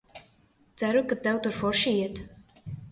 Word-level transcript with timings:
Ceru, 0.81 1.03
ka 1.11 1.19
tev 1.27 1.39
tur 1.43 1.57
forši 1.61 1.97
iet! 2.01 2.25